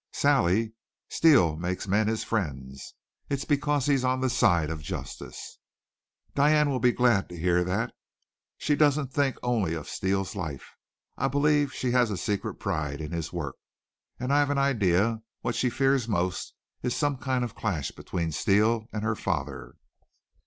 [0.13, 0.73] "Sally,
[1.09, 2.95] Steele makes men his friends.
[3.29, 5.59] It's because he's on the side of justice."
[6.33, 7.93] "Diane will be glad to hear that.
[8.57, 10.71] She doesn't think only of Steele's life.
[11.19, 13.57] I believe she has a secret pride in his work.
[14.19, 18.31] And I've an idea what she fears most is some kind of a clash between
[18.31, 19.75] Steele and her father."